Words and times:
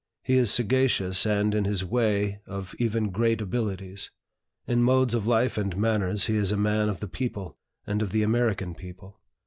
He 0.23 0.33
is 0.37 0.49
sagacious, 0.51 1.27
and, 1.27 1.53
in 1.53 1.65
his 1.65 1.85
way, 1.85 2.39
of 2.47 2.73
even 2.79 3.11
great 3.11 3.39
abilities. 3.39 4.09
In 4.65 4.81
modes 4.81 5.13
of 5.13 5.27
life 5.27 5.59
and 5.59 5.77
manners, 5.77 6.25
he 6.25 6.37
is 6.37 6.51
a 6.51 6.57
man 6.57 6.89
of 6.89 7.01
the 7.01 7.07
people, 7.07 7.59
and 7.85 8.01
of 8.01 8.11
the 8.11 8.23
American 8.23 8.73
people. 8.73 9.21